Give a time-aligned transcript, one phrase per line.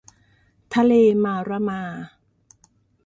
[0.73, 1.83] ทะเลมาร์มะรา